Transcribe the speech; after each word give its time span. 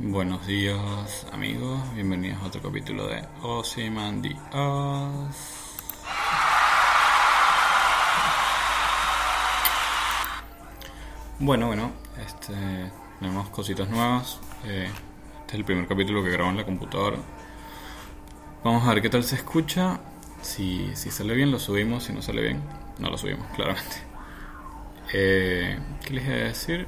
Buenos 0.00 0.46
días 0.46 1.26
amigos, 1.32 1.80
bienvenidos 1.92 2.40
a 2.40 2.46
otro 2.46 2.62
capítulo 2.62 3.08
de 3.08 3.20
Ozymandias. 3.42 4.38
Bueno, 11.40 11.66
bueno, 11.66 11.90
este, 12.24 12.54
tenemos 13.18 13.48
cositas 13.48 13.88
nuevas. 13.88 14.38
Eh, 14.66 14.88
este 15.40 15.48
es 15.48 15.54
el 15.54 15.64
primer 15.64 15.88
capítulo 15.88 16.22
que 16.22 16.30
grabo 16.30 16.50
en 16.50 16.58
la 16.58 16.64
computadora. 16.64 17.16
Vamos 18.62 18.86
a 18.86 18.94
ver 18.94 19.02
qué 19.02 19.10
tal 19.10 19.24
se 19.24 19.34
escucha. 19.34 19.98
Si, 20.42 20.94
si 20.94 21.10
sale 21.10 21.34
bien 21.34 21.50
lo 21.50 21.58
subimos, 21.58 22.04
si 22.04 22.12
no 22.12 22.22
sale 22.22 22.42
bien 22.42 22.62
no 23.00 23.10
lo 23.10 23.18
subimos, 23.18 23.48
claramente. 23.56 23.96
Eh, 25.12 25.76
¿Qué 26.04 26.14
les 26.14 26.24
iba 26.24 26.34
a 26.34 26.38
decir? 26.38 26.86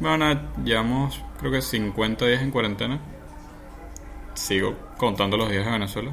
Bueno, 0.00 0.40
llevamos 0.64 1.22
creo 1.38 1.52
que 1.52 1.62
50 1.62 2.26
días 2.26 2.42
en 2.42 2.50
cuarentena. 2.50 2.98
Sigo 4.34 4.74
contando 4.98 5.36
los 5.36 5.50
días 5.50 5.64
de 5.64 5.70
Venezuela. 5.70 6.10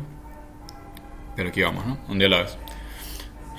Pero 1.35 1.49
aquí 1.49 1.61
vamos, 1.63 1.85
¿no? 1.87 1.97
Un 2.07 2.19
día 2.19 2.27
a 2.27 2.31
la 2.31 2.41
vez. 2.43 2.57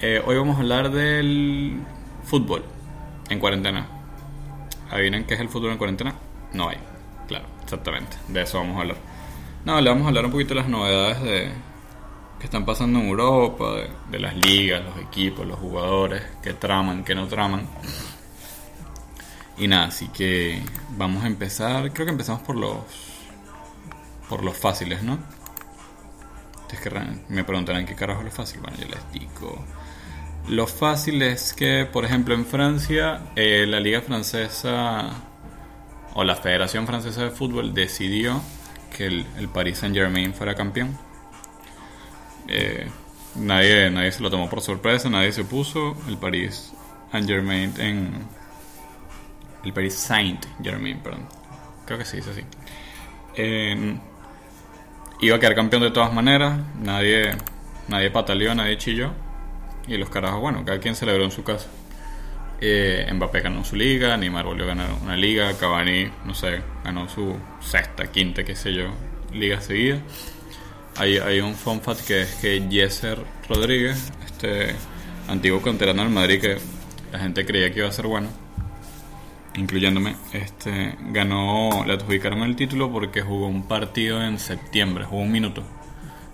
Eh, 0.01 0.23
hoy 0.25 0.37
vamos 0.37 0.57
a 0.57 0.61
hablar 0.61 0.91
del 0.91 1.81
fútbol 2.23 2.63
en 3.31 3.41
cuarentena. 3.41 3.89
¿Adivinen 4.91 5.25
qué 5.25 5.35
es 5.35 5.41
el 5.41 5.49
fútbol 5.49 5.73
en 5.73 5.79
cuarentena? 5.79 6.15
No 6.53 6.69
hay. 6.69 6.79
Claro, 7.27 7.47
exactamente. 7.65 8.17
De 8.29 8.43
eso 8.43 8.59
vamos 8.59 8.77
a 8.77 8.81
hablar. 8.83 8.97
No, 9.65 9.81
le 9.81 9.91
vamos 9.91 10.05
a 10.05 10.09
hablar 10.09 10.27
un 10.27 10.31
poquito 10.31 10.51
de 10.51 10.61
las 10.61 10.69
novedades 10.69 11.21
de, 11.23 11.51
que 12.39 12.45
están 12.45 12.65
pasando 12.65 13.01
en 13.01 13.09
Europa, 13.09 13.73
de, 13.73 13.91
de 14.11 14.19
las 14.21 14.37
ligas, 14.37 14.85
los 14.85 14.99
equipos, 14.99 15.47
los 15.47 15.59
jugadores, 15.59 16.23
que 16.43 16.53
traman, 16.53 17.03
que 17.03 17.15
no 17.15 17.27
traman. 17.27 17.67
Y 19.63 19.69
nada, 19.69 19.87
así 19.87 20.09
que 20.09 20.61
vamos 20.97 21.23
a 21.23 21.29
empezar. 21.29 21.93
Creo 21.93 22.05
que 22.05 22.11
empezamos 22.11 22.43
por 22.43 22.57
los 22.57 22.79
por 24.29 24.43
los 24.43 24.57
fáciles, 24.57 25.05
¿no? 25.05 25.21
Es 26.73 26.81
que 26.81 26.91
me 27.29 27.45
preguntarán 27.45 27.87
qué 27.87 27.95
carajo 27.95 28.23
es 28.23 28.25
lo 28.25 28.31
fácil. 28.33 28.61
Bueno, 28.61 28.77
yo 28.79 28.89
les 28.89 29.13
digo. 29.13 29.65
Lo 30.49 30.67
fácil 30.67 31.23
es 31.23 31.55
que, 31.55 31.87
por 31.87 32.05
ejemplo, 32.05 32.35
en 32.35 32.45
Francia, 32.45 33.21
eh, 33.37 33.65
la 33.69 33.79
Liga 33.79 34.01
Francesa 34.01 35.11
o 36.15 36.25
la 36.25 36.35
Federación 36.35 36.89
Francesa 36.89 37.23
de 37.23 37.31
Fútbol 37.31 37.73
decidió 37.73 38.43
que 38.97 39.07
el, 39.07 39.27
el 39.39 39.49
Paris 39.49 39.79
Saint 39.79 39.95
Germain 39.95 40.35
fuera 40.35 40.57
campeón. 40.57 40.99
Eh, 42.49 42.89
nadie, 43.37 43.91
nadie 43.91 44.11
se 44.11 44.25
lo 44.25 44.31
tomó 44.31 44.51
por 44.51 44.61
sorpresa, 44.61 45.09
nadie 45.09 45.31
se 45.31 45.45
puso. 45.45 45.97
El 46.09 46.17
Paris 46.17 46.73
Saint 47.13 47.29
Germain 47.29 47.73
en 47.79 48.42
el 49.65 49.73
Paris 49.73 49.95
Saint 49.95 50.45
Germain, 50.63 50.99
perdón. 51.01 51.27
Creo 51.87 51.99
que 51.99 52.05
se 52.05 52.17
dice 52.17 52.31
así. 52.31 52.45
iba 55.21 55.37
a 55.37 55.39
quedar 55.39 55.55
campeón 55.55 55.83
de 55.83 55.91
todas 55.91 56.13
maneras. 56.13 56.61
Nadie, 56.81 57.37
nadie 57.89 58.11
pataleó, 58.11 58.55
nadie 58.55 58.79
chilló. 58.79 59.13
Y 59.87 59.97
los 59.97 60.11
carajos, 60.11 60.41
bueno, 60.41 60.65
cada 60.65 60.79
quien 60.79 60.95
celebró 60.95 61.25
en 61.25 61.31
su 61.31 61.43
casa. 61.43 61.69
Eh, 62.65 63.11
Mbappé 63.13 63.41
ganó 63.41 63.65
su 63.65 63.75
liga, 63.75 64.17
Neymar 64.17 64.45
volvió 64.45 64.63
a 64.63 64.69
ganar 64.69 64.91
una 65.03 65.17
liga, 65.17 65.53
Cavani, 65.59 66.09
no 66.25 66.33
sé, 66.33 66.63
ganó 66.85 67.09
su 67.09 67.37
sexta, 67.61 68.07
quinta, 68.13 68.45
qué 68.45 68.55
sé 68.55 68.73
yo, 68.73 68.85
liga 69.33 69.61
seguida. 69.61 69.99
Hay, 70.97 71.41
un 71.41 71.57
fun 71.57 71.81
fact 71.81 72.07
que 72.07 72.21
es 72.21 72.35
que 72.37 72.65
Jesser 72.71 73.19
Rodríguez, 73.49 74.13
este 74.25 74.77
antiguo 75.27 75.61
canterano 75.61 76.03
del 76.03 76.13
Madrid 76.13 76.41
que 76.41 76.59
la 77.11 77.19
gente 77.19 77.45
creía 77.45 77.73
que 77.73 77.81
iba 77.81 77.89
a 77.89 77.93
ser 77.93 78.07
bueno, 78.07 78.29
incluyéndome, 79.57 80.17
este, 80.33 80.97
ganó, 81.11 81.85
le 81.87 81.95
adjudicaron 81.95 82.43
el 82.43 82.57
título 82.57 82.91
porque 82.91 83.23
jugó 83.23 83.47
un 83.47 83.65
partido 83.65 84.23
en 84.23 84.39
septiembre, 84.39 85.05
jugó 85.05 85.23
un 85.23 85.33
minuto. 85.33 85.63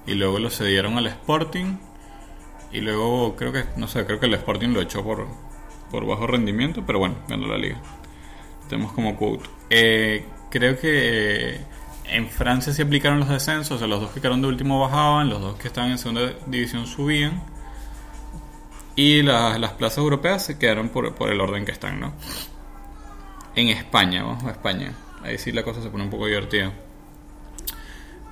Y 0.06 0.14
luego 0.14 0.38
lo 0.38 0.50
cedieron 0.50 0.96
al 0.98 1.06
Sporting. 1.06 1.76
Y 2.72 2.80
luego 2.80 3.34
creo 3.36 3.52
que, 3.52 3.64
no 3.76 3.88
sé, 3.88 4.04
creo 4.06 4.20
que 4.20 4.26
el 4.26 4.34
Sporting 4.34 4.68
lo 4.68 4.80
echó 4.80 5.02
por, 5.02 5.26
por 5.90 6.06
bajo 6.06 6.26
rendimiento, 6.26 6.84
pero 6.86 6.98
bueno, 6.98 7.16
ganó 7.28 7.46
la 7.46 7.58
liga. 7.58 7.80
Tenemos 8.68 8.92
como 8.92 9.16
quote. 9.16 9.48
Eh, 9.70 10.24
creo 10.50 10.78
que 10.78 11.58
en 12.04 12.28
Francia 12.28 12.72
se 12.72 12.82
aplicaron 12.82 13.20
los 13.20 13.28
descensos, 13.28 13.76
o 13.76 13.78
sea, 13.78 13.88
los 13.88 14.00
dos 14.00 14.10
que 14.10 14.20
quedaron 14.20 14.42
de 14.42 14.48
último 14.48 14.80
bajaban, 14.80 15.28
los 15.28 15.40
dos 15.40 15.58
que 15.58 15.68
estaban 15.68 15.90
en 15.90 15.98
segunda 15.98 16.32
división 16.46 16.86
subían. 16.86 17.42
Y 18.96 19.22
las, 19.22 19.58
las 19.60 19.72
plazas 19.72 19.98
europeas 19.98 20.44
se 20.44 20.58
quedaron 20.58 20.88
por, 20.88 21.14
por 21.14 21.30
el 21.30 21.40
orden 21.40 21.64
que 21.64 21.72
están, 21.72 22.00
¿no? 22.00 22.12
En 23.60 23.68
España, 23.70 24.22
vamos 24.22 24.44
a 24.44 24.50
España. 24.50 24.92
Ahí 25.22 25.36
sí 25.36 25.50
la 25.50 25.64
cosa 25.64 25.82
se 25.82 25.90
pone 25.90 26.04
un 26.04 26.10
poco 26.10 26.26
divertida. 26.26 26.72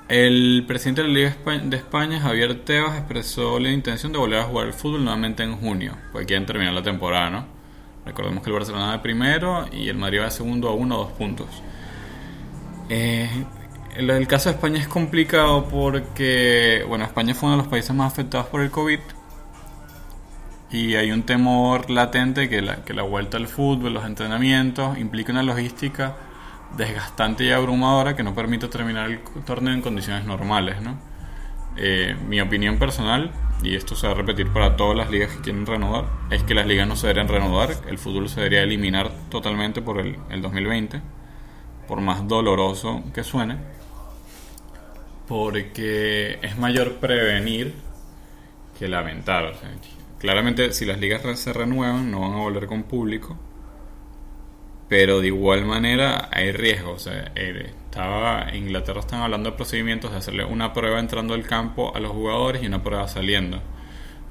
El 0.08 0.64
presidente 0.68 1.02
de 1.02 1.08
la 1.08 1.14
Liga 1.14 1.36
de 1.64 1.76
España, 1.76 2.20
Javier 2.20 2.64
Tebas, 2.64 2.96
expresó 2.96 3.58
la 3.58 3.72
intención 3.72 4.12
de 4.12 4.18
volver 4.18 4.38
a 4.38 4.44
jugar 4.44 4.68
el 4.68 4.72
fútbol 4.72 5.02
nuevamente 5.02 5.42
en 5.42 5.56
junio, 5.56 5.96
porque 6.12 6.26
quieren 6.26 6.46
terminar 6.46 6.72
la 6.72 6.82
temporada, 6.82 7.28
¿no? 7.30 7.46
Recordemos 8.04 8.44
que 8.44 8.50
el 8.50 8.54
Barcelona 8.54 8.92
de 8.92 8.98
primero 9.00 9.66
y 9.72 9.88
el 9.88 9.96
Madrid 9.96 10.20
va 10.20 10.26
de 10.26 10.30
segundo 10.30 10.68
a 10.68 10.74
uno 10.74 10.94
o 10.94 11.04
dos 11.06 11.12
puntos. 11.12 11.48
Eh, 12.88 13.28
el, 13.96 14.28
caso 14.28 14.48
de 14.48 14.54
España 14.54 14.78
es 14.78 14.86
complicado 14.86 15.66
porque, 15.68 16.84
bueno, 16.86 17.04
España 17.04 17.34
fue 17.34 17.48
uno 17.48 17.56
de 17.56 17.62
los 17.64 17.68
países 17.68 17.92
más 17.96 18.12
afectados 18.12 18.46
por 18.46 18.60
el 18.60 18.70
COVID 18.70 19.00
y 20.70 20.96
hay 20.96 21.12
un 21.12 21.22
temor 21.22 21.90
latente 21.90 22.48
que 22.48 22.60
la, 22.60 22.84
que 22.84 22.92
la 22.92 23.02
vuelta 23.02 23.36
al 23.36 23.46
fútbol, 23.46 23.94
los 23.94 24.04
entrenamientos, 24.04 24.98
implica 24.98 25.32
una 25.32 25.42
logística 25.42 26.16
desgastante 26.76 27.44
y 27.44 27.50
abrumadora 27.50 28.16
que 28.16 28.22
no 28.22 28.34
permite 28.34 28.68
terminar 28.68 29.10
el 29.10 29.20
torneo 29.44 29.72
en 29.72 29.82
condiciones 29.82 30.24
normales. 30.24 30.82
¿no? 30.82 30.98
Eh, 31.76 32.16
mi 32.26 32.40
opinión 32.40 32.78
personal, 32.78 33.30
y 33.62 33.76
esto 33.76 33.94
se 33.94 34.06
va 34.06 34.14
a 34.14 34.16
repetir 34.16 34.48
para 34.48 34.76
todas 34.76 34.96
las 34.96 35.10
ligas 35.10 35.30
que 35.30 35.42
quieren 35.42 35.66
renovar, 35.66 36.06
es 36.30 36.42
que 36.42 36.54
las 36.54 36.66
ligas 36.66 36.88
no 36.88 36.96
se 36.96 37.06
deberían 37.06 37.28
renovar, 37.28 37.70
el 37.88 37.98
fútbol 37.98 38.28
se 38.28 38.40
debería 38.40 38.62
eliminar 38.62 39.10
totalmente 39.30 39.82
por 39.82 40.00
el, 40.00 40.18
el 40.30 40.42
2020, 40.42 41.00
por 41.86 42.00
más 42.00 42.26
doloroso 42.26 43.04
que 43.14 43.22
suene, 43.22 43.58
porque 45.28 46.38
es 46.42 46.56
mayor 46.58 46.94
prevenir 46.94 47.74
que 48.78 48.88
lamentar. 48.88 49.54
Claramente, 50.18 50.72
si 50.72 50.86
las 50.86 50.98
ligas 50.98 51.38
se 51.38 51.52
renuevan, 51.52 52.10
no 52.10 52.20
van 52.20 52.32
a 52.32 52.36
volver 52.36 52.66
con 52.66 52.84
público. 52.84 53.36
Pero 54.88 55.20
de 55.20 55.26
igual 55.28 55.64
manera 55.66 56.28
hay 56.32 56.52
riesgo. 56.52 56.92
O 56.92 56.98
eh, 57.10 57.72
estaba, 57.84 58.48
en 58.48 58.64
Inglaterra 58.66 59.00
están 59.00 59.22
hablando 59.22 59.50
de 59.50 59.56
procedimientos 59.56 60.12
de 60.12 60.18
hacerle 60.18 60.44
una 60.44 60.72
prueba 60.72 61.00
entrando 61.00 61.34
al 61.34 61.44
campo 61.44 61.94
a 61.94 62.00
los 62.00 62.12
jugadores 62.12 62.62
y 62.62 62.66
una 62.66 62.82
prueba 62.82 63.06
saliendo. 63.08 63.60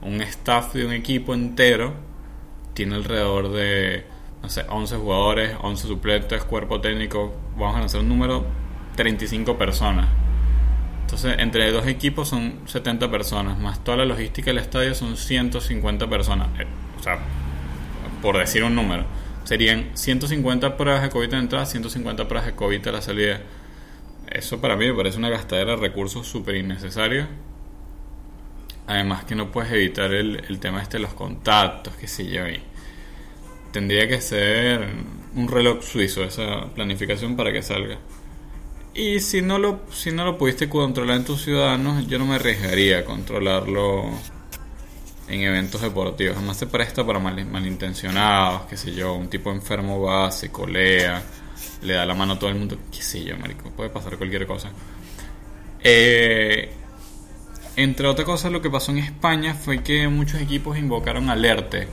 Un 0.02 0.22
staff 0.22 0.74
de 0.74 0.86
un 0.86 0.94
equipo 0.94 1.34
entero 1.34 1.94
tiene 2.74 2.96
alrededor 2.96 3.52
de, 3.52 4.06
no 4.42 4.50
sé, 4.50 4.66
11 4.68 4.98
jugadores, 4.98 5.56
11 5.62 5.88
suplentes, 5.88 6.44
cuerpo 6.46 6.82
técnico. 6.82 7.36
Vamos 7.58 7.76
a 7.76 7.80
lanzar 7.80 8.02
un 8.02 8.10
número, 8.10 8.46
35 8.96 9.58
personas 9.58 10.25
entonces, 11.06 11.36
entre 11.38 11.72
dos 11.72 11.86
equipos 11.86 12.30
son 12.30 12.62
70 12.66 13.12
personas, 13.12 13.60
más 13.60 13.84
toda 13.84 13.98
la 13.98 14.06
logística 14.06 14.50
del 14.50 14.58
estadio 14.58 14.96
son 14.96 15.18
150 15.18 16.10
personas. 16.10 16.48
Eh, 16.60 16.66
o 17.00 17.04
sea, 17.04 17.20
por 18.24 18.40
decir 18.40 18.64
un 18.64 18.74
número, 18.74 19.06
serían 19.44 19.92
150 19.94 20.76
pruebas 20.78 21.04
de 21.04 21.10
COVID 21.10 21.30
de 21.30 21.38
entrada, 21.38 21.68
150 21.68 22.28
pruebas 22.28 22.48
de 22.48 22.56
COVID 22.56 22.88
a 22.88 22.92
la 22.92 23.02
salida. 23.04 23.40
Eso 24.32 24.60
para 24.60 24.76
mí 24.76 24.88
me 24.88 24.96
parece 24.96 25.20
una 25.20 25.30
gastadera 25.30 25.76
de 25.76 25.78
recursos 25.78 26.26
súper 26.26 26.56
innecesaria. 26.56 27.30
Además 28.88 29.26
que 29.26 29.36
no 29.36 29.52
puedes 29.52 29.72
evitar 29.74 30.12
el, 30.12 30.60
tema 30.60 30.82
este 30.82 30.98
de 30.98 31.04
los 31.04 31.14
contactos, 31.14 31.94
qué 31.98 32.08
sé 32.08 32.26
yo. 32.28 32.42
Tendría 33.72 34.08
que 34.08 34.20
ser 34.22 34.88
un 35.36 35.48
reloj 35.48 35.84
suizo 35.84 36.24
esa 36.24 36.66
planificación 36.74 37.36
para 37.36 37.54
que 37.54 37.62
salga. 37.62 38.00
Y 38.96 39.20
si 39.20 39.42
no 39.42 39.60
lo, 39.60 39.82
si 39.92 40.14
no 40.14 40.24
lo 40.24 40.38
pudiste 40.38 40.70
controlar 40.70 41.18
en 41.18 41.26
tus 41.26 41.44
ciudadanos, 41.44 42.08
yo 42.08 42.18
no 42.18 42.26
me 42.26 42.36
arriesgaría 42.36 43.00
a 43.00 43.04
controlarlo 43.04 44.06
en 45.28 45.42
eventos 45.42 45.82
deportivos. 45.82 46.38
Además 46.38 46.56
se 46.56 46.68
presta 46.68 47.06
para 47.06 47.20
mal, 47.20 47.46
malintencionados, 47.46 48.62
qué 48.70 48.78
sé 48.78 48.94
yo, 48.94 49.16
un 49.16 49.30
tipo 49.30 49.52
enfermo 49.52 50.02
va, 50.02 50.32
se 50.32 50.50
colea, 50.50 51.22
le 51.82 51.94
da 51.94 52.06
la 52.06 52.16
mano 52.16 52.34
a 52.34 52.40
todo 52.40 52.50
el 52.50 52.56
mundo, 52.56 52.78
qué 52.90 53.02
sé 53.02 53.22
yo, 53.26 53.38
marico, 53.38 53.70
puede 53.72 53.90
pasar 53.90 54.18
cualquier 54.18 54.48
cosa. 54.48 54.72
Eh, 55.84 56.72
entre 57.76 58.08
otras 58.08 58.26
cosas, 58.26 58.54
lo 58.54 58.62
que 58.62 58.70
pasó 58.70 58.94
en 58.94 59.00
España 59.00 59.56
fue 59.56 59.84
que 59.84 60.08
muchos 60.08 60.40
equipos 60.40 60.78
invocaron 60.78 61.30
alerte. 61.30 61.90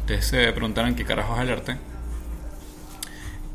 Ustedes 0.00 0.26
se 0.26 0.52
preguntarán 0.52 0.96
qué 0.96 1.04
carajo 1.04 1.34
es 1.34 1.38
alerte 1.38 1.91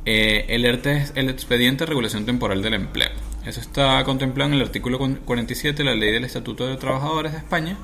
eh, 0.10 0.46
el 0.56 0.64
ERTE 0.64 0.96
es 1.00 1.12
el 1.16 1.30
expediente 1.30 1.84
de 1.84 1.90
regulación 1.90 2.26
temporal 2.26 2.62
del 2.62 2.76
empleo. 2.76 3.10
Eso 3.46 3.60
está 3.60 4.02
contemplado 4.06 4.50
en 4.50 4.56
el 4.56 4.66
artículo 4.66 4.98
47 5.00 5.76
de 5.76 5.84
la 5.84 5.98
Ley 5.98 6.14
del 6.14 6.24
Estatuto 6.24 6.66
de 6.66 6.78
Trabajadores 6.78 7.34
de 7.34 7.40
España 7.40 7.76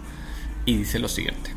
y 0.65 0.77
dice 0.77 0.99
lo 0.99 1.09
siguiente. 1.09 1.51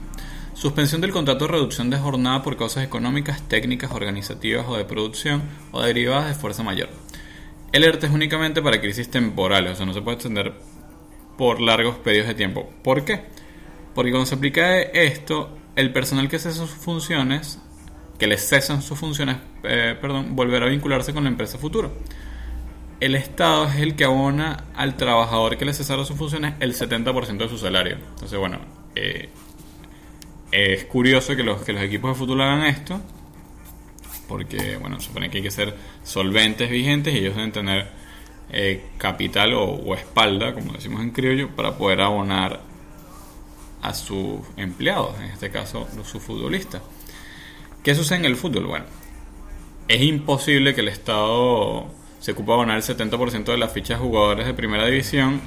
Suspensión 0.55 1.01
del 1.01 1.13
contrato 1.13 1.47
de 1.47 1.53
reducción 1.53 1.89
de 1.89 1.99
jornada 1.99 2.43
por 2.43 2.57
causas 2.57 2.83
económicas, 2.83 3.47
técnicas, 3.47 3.93
organizativas 3.93 4.67
o 4.69 4.77
de 4.77 4.85
producción 4.85 5.45
o 5.71 5.83
derivadas 5.83 6.27
de 6.27 6.35
fuerza 6.35 6.65
mayor. 6.65 6.89
El 7.71 7.85
ERTE 7.85 8.09
es 8.09 8.12
únicamente 8.12 8.61
para 8.61 8.81
crisis 8.81 9.09
temporales, 9.09 9.71
o 9.71 9.77
sea, 9.77 9.87
no 9.87 9.95
se 9.95 10.03
puede 10.03 10.17
extender 10.17 10.53
por 11.39 11.61
largos 11.61 11.95
periodos 11.99 12.27
de 12.27 12.35
tiempo. 12.35 12.69
¿Por 12.83 13.05
qué? 13.05 13.23
Porque 13.95 14.11
cuando 14.11 14.27
se 14.27 14.35
aplica 14.35 14.81
esto, 14.81 15.57
el 15.77 15.93
personal 15.93 16.29
que 16.29 16.41
cesa 16.41 16.67
sus 16.67 16.71
funciones, 16.71 17.61
que 18.19 18.27
le 18.27 18.39
cesan 18.39 18.83
sus 18.83 18.99
funciones, 18.99 19.37
eh, 19.65 19.97
perdón, 20.01 20.37
volverá 20.37 20.67
a 20.67 20.69
vincularse 20.69 21.13
con 21.13 21.25
la 21.25 21.31
empresa 21.31 21.59
futuro. 21.59 21.93
El 22.99 23.15
Estado 23.15 23.67
es 23.67 23.77
el 23.77 23.95
que 23.95 24.05
abona 24.05 24.65
al 24.75 24.97
trabajador 24.97 25.59
que 25.59 25.65
le 25.67 25.75
cesaron 25.75 26.07
sus 26.07 26.17
funciones 26.17 26.55
el 26.61 26.75
70% 26.75 27.37
de 27.37 27.49
su 27.49 27.59
salario. 27.59 27.97
Entonces, 27.97 28.39
bueno, 28.39 28.59
eh, 28.95 29.29
es 30.51 30.85
curioso 30.85 31.37
que 31.37 31.43
los, 31.43 31.63
que 31.63 31.73
los 31.73 31.83
equipos 31.83 32.13
de 32.13 32.19
fútbol 32.19 32.41
hagan 32.41 32.65
esto, 32.65 33.01
porque, 34.29 34.77
bueno, 34.79 34.99
supone 35.01 35.31
que 35.31 35.39
hay 35.39 35.43
que 35.43 35.51
ser 35.51 35.77
solventes, 36.03 36.71
vigentes, 36.71 37.15
y 37.15 37.19
ellos 37.19 37.37
deben 37.37 37.53
tener 37.53 37.89
eh, 38.51 38.85
capital 38.97 39.55
o, 39.55 39.95
espalda, 39.95 40.55
como 40.55 40.73
decimos 40.73 41.03
en 41.03 41.11
criollo, 41.11 41.51
para 41.51 41.77
poder 41.77 42.01
abonar 42.01 42.61
a 43.83 43.93
sus 43.93 44.41
empleados, 44.57 45.19
en 45.19 45.27
este 45.27 45.51
caso 45.51 45.87
sus 46.05 46.23
futbolistas. 46.23 46.81
¿Qué 47.87 47.94
sucede 47.94 48.19
en 48.19 48.25
el 48.25 48.35
fútbol? 48.35 48.67
Bueno, 48.67 48.85
es 49.87 50.03
imposible 50.03 50.75
que 50.75 50.81
el 50.81 50.88
Estado 50.88 51.87
se 52.19 52.33
ocupe 52.33 52.49
de 52.49 52.55
abonar 52.55 52.77
el 52.79 52.83
70% 52.83 53.44
de 53.44 53.56
las 53.56 53.73
fichas 53.73 54.00
de 54.00 54.05
jugadores 54.05 54.44
de 54.44 54.55
primera 54.55 54.87
división, 54.87 55.41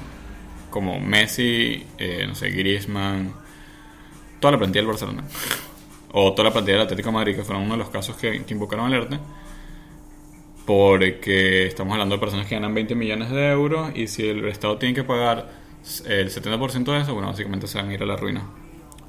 como 0.70 0.98
Messi, 1.00 1.84
eh, 1.98 2.24
no 2.26 2.34
sé, 2.34 2.48
Griezmann, 2.48 3.34
toda 4.40 4.52
la 4.52 4.58
plantilla 4.58 4.80
del 4.80 4.86
Barcelona, 4.86 5.24
o 6.12 6.32
toda 6.32 6.48
la 6.48 6.52
plantilla 6.54 6.78
del 6.78 6.86
Atlético 6.86 7.12
Madrid, 7.12 7.36
que 7.36 7.44
fueron 7.44 7.64
uno 7.64 7.72
de 7.74 7.78
los 7.80 7.90
casos 7.90 8.16
que, 8.16 8.42
que 8.42 8.54
invocaron 8.54 8.86
alerta 8.86 9.20
porque 10.64 11.66
estamos 11.66 11.92
hablando 11.92 12.14
de 12.14 12.20
personas 12.20 12.46
que 12.46 12.54
ganan 12.54 12.72
20 12.72 12.94
millones 12.94 13.28
de 13.28 13.50
euros 13.50 13.92
y 13.94 14.06
si 14.06 14.26
el 14.26 14.46
Estado 14.46 14.78
tiene 14.78 14.94
que 14.94 15.04
pagar 15.04 15.50
el 16.06 16.30
70% 16.30 16.84
de 16.84 17.00
eso, 17.00 17.12
bueno, 17.12 17.28
básicamente 17.28 17.66
se 17.66 17.76
van 17.76 17.90
a 17.90 17.92
ir 17.92 18.02
a 18.02 18.06
la 18.06 18.16
ruina. 18.16 18.44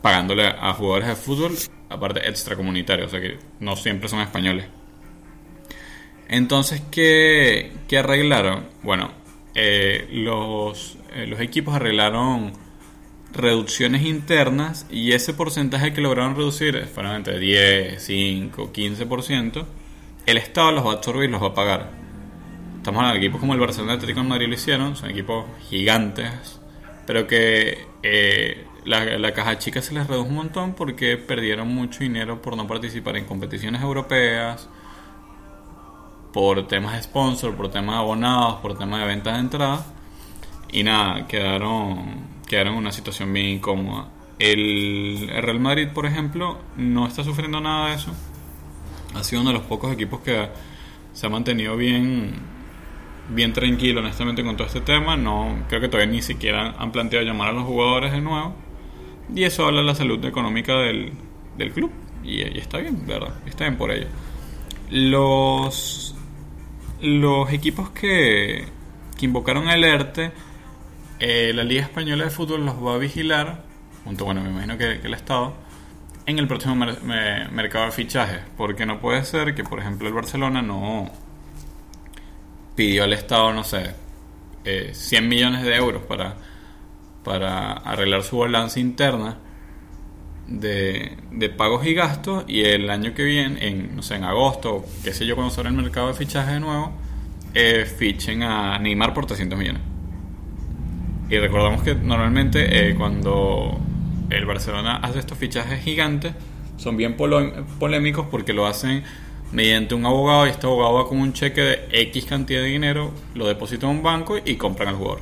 Pagándole 0.02 0.48
a 0.48 0.74
jugadores 0.74 1.08
de 1.08 1.16
fútbol, 1.16 1.54
aparte 1.92 2.28
extracomunitarios, 2.28 3.08
o 3.08 3.12
sea 3.12 3.22
que 3.22 3.38
no 3.60 3.76
siempre 3.76 4.10
son 4.10 4.22
españoles. 4.22 4.66
Entonces, 6.28 6.82
¿qué, 6.92 7.72
qué 7.88 7.98
arreglaron? 7.98 8.68
Bueno, 8.84 9.12
eh, 9.54 10.08
los, 10.12 10.98
eh, 11.14 11.28
los 11.28 11.40
equipos 11.42 11.76
arreglaron 11.76 12.54
reducciones 13.34 14.04
internas 14.04 14.86
y 14.90 15.12
ese 15.12 15.34
porcentaje 15.34 15.94
que 15.94 16.02
lograron 16.02 16.36
reducir 16.36 16.86
fueron 16.88 17.16
entre 17.16 17.40
10, 17.40 18.02
5, 18.02 18.72
15% 18.74 19.66
el 20.26 20.38
Estado 20.38 20.72
los 20.72 20.86
va 20.86 20.92
a 20.92 20.94
absorber 20.96 21.28
y 21.28 21.32
los 21.32 21.42
va 21.42 21.48
a 21.48 21.54
pagar. 21.54 21.90
Estamos 22.78 23.00
hablando 23.00 23.20
de 23.20 23.26
equipos 23.26 23.40
como 23.40 23.54
el 23.54 23.60
Barcelona 23.60 23.94
Atlético 23.94 24.22
de 24.22 24.28
Madrid 24.28 24.48
lo 24.48 24.54
hicieron, 24.54 24.96
son 24.96 25.10
equipos 25.10 25.46
gigantes, 25.70 26.60
pero 27.06 27.28
que 27.28 27.86
eh, 28.04 28.66
la, 28.86 29.34
caja 29.34 29.58
chica 29.58 29.82
se 29.82 29.94
les 29.94 30.08
redujo 30.08 30.30
un 30.30 30.36
montón 30.36 30.74
porque 30.74 31.18
perdieron 31.18 31.68
mucho 31.68 32.00
dinero 32.00 32.42
por 32.42 32.58
no 32.58 32.68
participar 32.68 33.18
en 33.18 33.26
competiciones 33.26 33.82
europeas, 33.82 34.68
por 36.34 36.68
temas 36.68 36.96
de 36.96 37.04
sponsor, 37.04 37.56
por 37.56 37.70
temas 37.70 37.96
de 37.96 38.00
abonados, 38.00 38.56
por 38.62 38.78
temas 38.78 39.02
de 39.02 39.08
ventas 39.08 39.34
de 39.34 39.40
entrada. 39.40 39.86
Y 40.72 40.84
nada, 40.84 41.28
quedaron, 41.28 42.28
quedaron 42.48 42.74
en 42.74 42.80
una 42.80 42.92
situación 42.92 43.34
bien 43.34 43.48
incómoda. 43.48 44.08
el 44.40 45.30
Real 45.42 45.60
Madrid, 45.60 45.90
por 45.94 46.06
ejemplo, 46.06 46.60
no 46.78 47.08
está 47.08 47.24
sufriendo 47.24 47.60
nada 47.62 47.90
de 47.90 47.96
eso 47.96 48.12
ha 49.16 49.24
sido 49.24 49.42
uno 49.42 49.52
de 49.52 49.58
los 49.58 49.66
pocos 49.68 49.92
equipos 49.92 50.22
que 50.22 50.48
se 51.14 51.26
ha 51.26 51.30
mantenido 51.30 51.76
bien 51.76 52.34
bien 53.30 53.54
tranquilo 53.54 54.00
honestamente 54.02 54.44
con 54.44 54.58
todo 54.58 54.68
este 54.68 54.82
tema 54.82 55.16
no 55.16 55.64
creo 55.68 55.82
que 55.82 55.88
todavía 55.88 56.12
ni 56.12 56.22
siquiera 56.22 56.76
han 56.78 56.92
planteado 56.92 57.26
llamar 57.26 57.50
a 57.50 57.54
los 57.54 57.64
jugadores 57.64 58.12
de 58.12 58.22
nuevo 58.22 58.56
y 59.34 59.44
eso 59.44 59.66
habla 59.66 59.82
de 59.82 59.88
la 59.88 59.96
salud 59.96 60.24
económica 60.26 60.74
del, 60.78 61.14
del 61.58 61.72
club. 61.72 61.92
Y, 62.24 62.42
está 62.42 62.78
bien 62.78 63.06
verdad 63.08 63.34
está 63.46 63.66
bien 63.66 63.78
por 63.78 63.92
ello. 63.92 64.08
Los 64.90 66.16
los 67.02 67.52
equipos 67.52 67.90
que, 67.90 68.66
que 69.18 69.26
invocaron 69.26 69.70
el 69.70 69.84
ERTE 69.84 70.32
eh, 71.20 71.52
la 71.54 71.64
Liga 71.64 71.82
Española 71.82 72.26
de 72.26 72.30
Fútbol 72.30 72.66
los 72.66 72.76
va 72.76 72.96
a 72.96 72.98
vigilar 72.98 73.64
junto 74.04 74.26
bueno 74.26 74.42
me 74.42 74.50
imagino 74.50 74.78
que 74.78 75.00
el 75.04 75.14
Estado 75.14 75.56
en 76.26 76.40
el 76.40 76.48
próximo 76.48 76.76
mercado 76.76 77.86
de 77.86 77.92
fichajes. 77.92 78.42
Porque 78.58 78.86
no 78.86 79.00
puede 79.00 79.24
ser 79.26 79.56
que, 79.56 79.64
por 79.64 79.80
ejemplo, 79.80 80.08
el 80.08 80.14
Barcelona 80.14 80.62
no 80.62 81.12
pidió 82.76 83.04
al 83.04 83.14
Estado, 83.14 83.54
no 83.54 83.64
sé, 83.64 83.94
100 84.64 85.24
eh, 85.24 85.28
millones 85.28 85.64
de 85.64 85.76
euros 85.76 86.04
para, 86.04 86.36
para 87.24 87.74
arreglar 87.74 88.24
su 88.24 88.38
balance 88.38 88.80
interna 88.80 89.38
de, 90.48 91.50
pagos 91.58 91.86
y 91.86 91.94
gastos 91.94 92.44
y 92.48 92.62
el 92.62 92.90
año 92.90 93.14
que 93.14 93.24
viene, 93.24 93.68
en, 93.68 93.96
no 93.96 94.02
sé, 94.02 94.16
en 94.16 94.24
agosto, 94.24 94.86
qué 95.04 95.14
sé 95.14 95.26
yo, 95.26 95.36
cuando 95.36 95.54
sale 95.54 95.70
el 95.70 95.76
mercado 95.76 96.08
de 96.08 96.14
fichajes 96.14 96.54
de 96.54 96.60
nuevo, 96.60 96.92
eh, 97.54 97.86
fichen 97.86 98.44
a 98.44 98.78
Neymar 98.80 99.14
por 99.14 99.26
300 99.26 99.58
millones. 99.58 99.82
Y 101.30 101.38
recordamos 101.38 101.84
que 101.84 101.96
normalmente 101.96 102.90
eh, 102.90 102.96
cuando 102.96 103.80
el 104.30 104.46
Barcelona 104.46 104.98
hace 104.98 105.20
estos 105.20 105.38
fichajes 105.38 105.82
gigantes, 105.82 106.34
son 106.78 106.98
bien 106.98 107.16
polémicos 107.16 108.26
porque 108.30 108.54
lo 108.54 108.66
hacen 108.66 109.04
mediante 109.52 109.94
un 109.94 110.06
abogado 110.06 110.48
y 110.48 110.50
este 110.50 110.66
abogado 110.66 110.96
va 110.96 111.08
con 111.08 111.20
un 111.20 111.34
cheque 111.34 111.62
de 111.62 111.88
X 111.92 112.26
cantidad 112.26 112.62
de 112.62 112.68
dinero, 112.68 113.12
lo 113.36 113.48
deposita 113.48 113.86
en 113.86 113.98
un 113.98 114.04
banco 114.04 114.38
y 114.44 114.56
compran 114.56 114.90
al 114.90 114.96
jugador. 114.96 115.22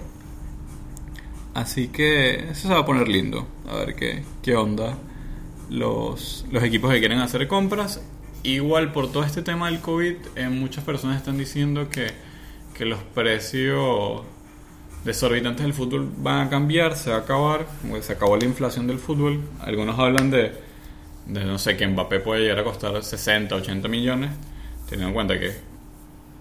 Así 1.60 1.90
que 1.90 2.52
eso 2.52 2.70
se 2.70 2.74
va 2.74 2.80
a 2.80 2.86
poner 2.86 3.10
lindo. 3.10 3.46
A 3.68 3.76
ver 3.76 3.96
qué, 3.96 4.24
qué 4.42 4.56
onda 4.56 4.98
los, 5.70 6.46
los 6.52 6.64
equipos 6.64 6.92
que 6.94 7.00
quieren 7.00 7.20
hacer 7.20 7.50
compras. 7.50 8.02
Igual 8.44 8.94
por 8.94 9.12
todo 9.12 9.24
este 9.24 9.42
tema 9.42 9.70
del 9.70 9.82
COVID, 9.82 10.16
eh, 10.38 10.48
muchas 10.48 10.86
personas 10.86 11.18
están 11.18 11.38
diciendo 11.38 11.90
que, 11.90 12.12
que 12.74 12.86
los 12.86 13.00
precios 13.00 14.22
desorbitantes 15.04 15.64
del 15.64 15.74
fútbol 15.74 16.10
van 16.18 16.48
a 16.48 16.50
cambiar, 16.50 16.96
se 16.96 17.10
va 17.10 17.18
a 17.18 17.20
acabar, 17.20 17.68
se 18.02 18.14
acabó 18.14 18.38
la 18.38 18.46
inflación 18.46 18.88
del 18.88 18.98
fútbol. 18.98 19.42
Algunos 19.60 20.00
hablan 20.00 20.32
de, 20.32 20.54
de 21.26 21.44
no 21.44 21.60
sé, 21.60 21.76
que 21.76 21.86
Mbappé 21.86 22.22
puede 22.22 22.44
llegar 22.44 22.60
a 22.60 22.64
costar 22.64 23.04
60, 23.04 23.54
80 23.54 23.90
millones, 23.90 24.32
teniendo 24.86 25.10
en 25.10 25.14
cuenta 25.14 25.38
que, 25.38 25.52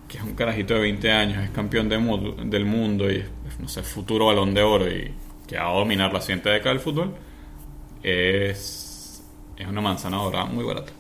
que 0.09 0.17
es 0.17 0.25
un 0.25 0.35
carajito 0.35 0.75
de 0.75 0.81
20 0.81 1.13
años, 1.13 1.45
es 1.45 1.51
campeón 1.51 1.89
de 1.89 1.99
del 2.47 2.65
mundo 2.65 3.11
y 3.13 3.17
es, 3.17 3.61
no 3.61 3.69
sé, 3.69 3.83
futuro 3.83 4.27
balón 4.27 4.55
de 4.55 4.63
oro 4.63 4.91
y 4.91 5.13
que 5.47 5.57
va 5.57 5.69
a 5.69 5.75
dominar 5.75 6.13
la 6.13 6.21
siguiente 6.21 6.49
década 6.49 6.71
del 6.71 6.81
fútbol, 6.81 7.15
es, 8.03 9.23
es 9.57 9.67
una 9.67 9.81
manzana 9.81 10.17
dorada 10.17 10.47
muy 10.47 10.65
barata. 10.65 10.93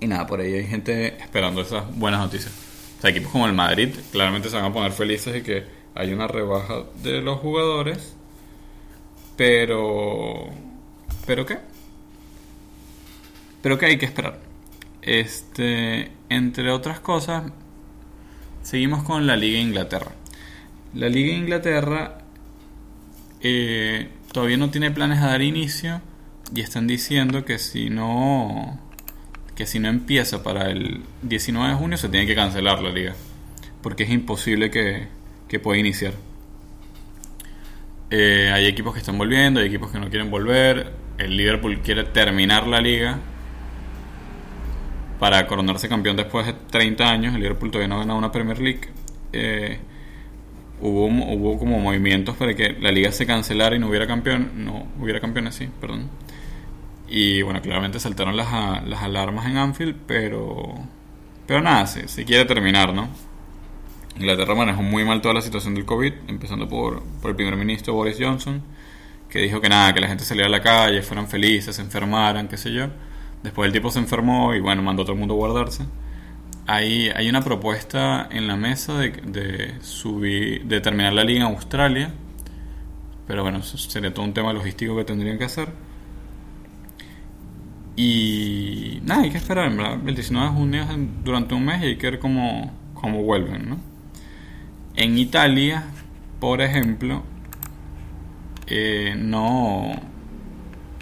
Y 0.00 0.06
nada, 0.06 0.26
por 0.26 0.40
ahí 0.40 0.54
hay 0.54 0.66
gente 0.66 1.16
esperando 1.16 1.62
esas 1.62 1.84
buenas 1.96 2.20
noticias. 2.20 2.52
O 2.98 3.00
sea, 3.00 3.10
equipos 3.10 3.32
como 3.32 3.46
el 3.46 3.52
Madrid 3.52 3.94
claramente 4.12 4.48
se 4.48 4.56
van 4.56 4.66
a 4.66 4.72
poner 4.72 4.92
felices 4.92 5.36
y 5.36 5.42
que 5.42 5.64
hay 5.94 6.12
una 6.12 6.28
rebaja 6.28 6.84
de 7.02 7.20
los 7.22 7.40
jugadores, 7.40 8.14
pero... 9.36 10.48
¿Pero 11.26 11.44
qué? 11.44 11.58
Pero 13.62 13.78
qué 13.78 13.86
hay 13.86 13.98
que 13.98 14.06
esperar. 14.06 14.38
Este, 15.02 16.12
entre 16.28 16.70
otras 16.70 17.00
cosas, 17.00 17.50
seguimos 18.66 19.04
con 19.04 19.28
la 19.28 19.36
Liga 19.36 19.60
Inglaterra. 19.60 20.10
La 20.92 21.08
Liga 21.08 21.32
Inglaterra 21.32 22.18
eh, 23.40 24.08
todavía 24.32 24.56
no 24.56 24.70
tiene 24.70 24.90
planes 24.90 25.20
a 25.20 25.28
dar 25.28 25.40
inicio 25.40 26.00
y 26.52 26.62
están 26.62 26.88
diciendo 26.88 27.44
que 27.44 27.60
si 27.60 27.90
no 27.90 28.80
que 29.54 29.66
si 29.66 29.78
no 29.78 29.88
empieza 29.88 30.42
para 30.42 30.68
el 30.70 31.04
19 31.22 31.68
de 31.70 31.74
junio 31.76 31.96
se 31.96 32.08
tiene 32.08 32.26
que 32.26 32.34
cancelar 32.34 32.82
la 32.82 32.90
liga 32.90 33.14
porque 33.82 34.02
es 34.02 34.10
imposible 34.10 34.68
que, 34.68 35.06
que 35.48 35.60
puede 35.60 35.78
iniciar. 35.78 36.14
Eh, 38.10 38.50
hay 38.52 38.66
equipos 38.66 38.94
que 38.94 38.98
están 38.98 39.16
volviendo, 39.16 39.60
hay 39.60 39.66
equipos 39.66 39.92
que 39.92 40.00
no 40.00 40.10
quieren 40.10 40.28
volver. 40.28 40.92
El 41.18 41.36
Liverpool 41.36 41.80
quiere 41.82 42.02
terminar 42.02 42.66
la 42.66 42.80
liga 42.80 43.20
para 45.18 45.46
coronarse 45.46 45.88
campeón 45.88 46.16
después 46.16 46.46
de 46.46 46.52
30 46.52 47.08
años. 47.08 47.34
El 47.34 47.40
Liverpool 47.40 47.70
todavía 47.70 47.88
no 47.88 47.96
ha 47.96 47.98
ganado 48.00 48.18
una 48.18 48.32
Premier 48.32 48.58
League. 48.60 48.88
Eh, 49.32 49.78
hubo, 50.80 51.06
hubo 51.06 51.58
como 51.58 51.78
movimientos 51.78 52.36
para 52.36 52.54
que 52.54 52.72
la 52.80 52.90
liga 52.90 53.12
se 53.12 53.26
cancelara 53.26 53.76
y 53.76 53.78
no 53.78 53.88
hubiera 53.88 54.06
campeón. 54.06 54.64
No 54.64 54.86
hubiera 55.00 55.20
campeones, 55.20 55.54
sí, 55.54 55.68
perdón. 55.80 56.08
Y 57.08 57.42
bueno, 57.42 57.62
claramente 57.62 58.00
saltaron 58.00 58.36
las, 58.36 58.50
las 58.84 59.02
alarmas 59.02 59.46
en 59.46 59.56
Anfield, 59.56 59.96
pero. 60.06 60.74
Pero 61.46 61.62
nada, 61.62 61.86
se, 61.86 62.08
se 62.08 62.24
quiere 62.24 62.44
terminar, 62.44 62.92
¿no? 62.92 63.08
Inglaterra 64.18 64.54
manejó 64.54 64.82
muy 64.82 65.04
mal 65.04 65.20
toda 65.20 65.34
la 65.34 65.42
situación 65.42 65.74
del 65.74 65.84
COVID, 65.84 66.12
empezando 66.28 66.68
por, 66.68 67.02
por, 67.20 67.30
el 67.30 67.36
primer 67.36 67.56
ministro 67.56 67.94
Boris 67.94 68.16
Johnson, 68.18 68.62
que 69.28 69.40
dijo 69.40 69.60
que 69.60 69.68
nada, 69.68 69.92
que 69.92 70.00
la 70.00 70.08
gente 70.08 70.24
saliera 70.24 70.48
a 70.48 70.50
la 70.50 70.62
calle, 70.62 71.02
fueran 71.02 71.28
felices, 71.28 71.78
enfermaran, 71.78 72.48
qué 72.48 72.56
sé 72.56 72.72
yo. 72.72 72.88
Después 73.46 73.68
el 73.68 73.72
tipo 73.72 73.92
se 73.92 74.00
enfermó 74.00 74.56
y 74.56 74.60
bueno, 74.60 74.82
mandó 74.82 75.02
a 75.02 75.04
todo 75.04 75.12
el 75.12 75.20
mundo 75.20 75.34
a 75.34 75.36
guardarse. 75.36 75.84
hay, 76.66 77.10
hay 77.10 77.28
una 77.28 77.42
propuesta 77.42 78.26
en 78.28 78.48
la 78.48 78.56
mesa 78.56 78.98
de, 78.98 79.10
de 79.10 79.80
subir, 79.82 80.64
de 80.64 80.80
terminar 80.80 81.12
la 81.12 81.22
liga 81.22 81.46
en 81.46 81.46
Australia. 81.54 82.12
Pero 83.28 83.44
bueno, 83.44 83.62
sería 83.62 84.12
todo 84.12 84.24
un 84.24 84.34
tema 84.34 84.52
logístico 84.52 84.96
que 84.96 85.04
tendrían 85.04 85.38
que 85.38 85.44
hacer. 85.44 85.68
Y 87.94 88.98
nada, 89.04 89.22
hay 89.22 89.30
que 89.30 89.38
esperar, 89.38 89.70
¿verdad? 89.70 90.00
El 90.04 90.16
19 90.16 90.48
de 90.48 90.52
junio 90.52 90.82
es 90.82 90.88
durante 91.22 91.54
un 91.54 91.66
mes 91.66 91.82
y 91.82 91.86
hay 91.86 91.96
que 91.98 92.10
ver 92.10 92.18
cómo, 92.18 92.72
cómo 92.94 93.22
vuelven, 93.22 93.70
¿no? 93.70 93.78
En 94.96 95.16
Italia, 95.18 95.84
por 96.40 96.60
ejemplo, 96.62 97.22
eh, 98.66 99.14
no. 99.16 99.92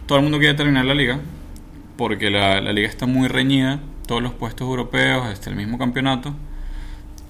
Todo 0.05 0.19
el 0.19 0.25
mundo 0.25 0.39
quiere 0.39 0.53
terminar 0.53 0.85
la 0.85 0.95
liga 0.95 1.21
porque 1.97 2.31
la, 2.31 2.61
la 2.61 2.73
liga 2.73 2.89
está 2.89 3.07
muy 3.07 3.29
reñida 3.29 3.81
todos 4.07 4.23
los 4.23 4.35
puestos 4.35 4.67
europeos, 4.67 5.29
este, 5.33 5.51
el 5.51 5.57
mismo 5.57 5.79
campeonato. 5.79 6.35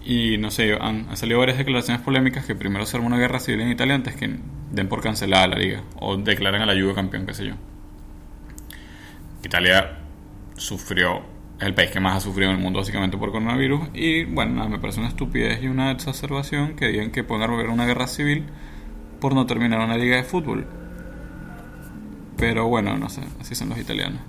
Y 0.05 0.37
no 0.37 0.51
sé, 0.51 0.77
han, 0.79 1.17
salido 1.17 1.39
varias 1.39 1.57
declaraciones 1.57 2.03
polémicas 2.03 2.45
que 2.45 2.55
primero 2.55 2.85
se 2.85 2.97
arma 2.97 3.07
una 3.07 3.19
guerra 3.19 3.41
civil 3.41 3.63
en 3.63 3.71
Italia 3.71 3.95
antes 3.95 4.15
que 4.17 4.39
den 4.71 4.89
por 4.89 5.01
cancelada 5.01 5.47
la 5.47 5.57
liga 5.57 5.83
o 5.99 6.17
declaren 6.17 6.61
a 6.63 6.67
la 6.67 6.75
Juve 6.75 6.95
campeón, 6.95 7.25
qué 7.25 7.33
sé 7.33 7.47
yo. 7.47 7.55
Italia 9.43 9.99
sufrió, 10.57 11.23
es 11.59 11.67
el 11.67 11.75
país 11.75 11.91
que 11.91 12.01
más 12.01 12.17
ha 12.17 12.21
sufrido 12.21 12.51
en 12.51 12.57
el 12.57 12.63
mundo 12.63 12.81
básicamente 12.81 13.17
por 13.17 13.33
coronavirus. 13.33 13.89
Y 13.95 14.25
bueno, 14.25 14.57
nada, 14.57 14.69
me 14.69 14.79
parece 14.79 15.01
una 15.01 15.09
estupidez 15.09 15.63
y 15.63 15.69
una 15.69 15.91
exacerbación 15.91 16.77
que 16.77 16.89
digan 16.89 17.11
que 17.11 17.25
pueden 17.25 17.51
una 17.51 17.87
guerra 17.87 18.07
civil 18.07 18.45
por 19.21 19.35
no 19.35 19.47
terminar 19.47 19.81
una 19.81 19.97
liga 19.97 20.17
de 20.17 20.25
fútbol. 20.25 20.67
Pero 22.37 22.69
bueno, 22.69 22.99
no 22.99 23.09
sé, 23.09 23.23
así 23.41 23.55
son 23.55 23.71
los 23.71 23.79
italianos. 23.79 24.21